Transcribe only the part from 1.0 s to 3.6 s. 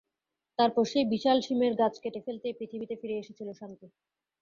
বিশাল শিমের গাছ কেটে ফেলতেই পৃথিবীতে ফিরে এসেছিল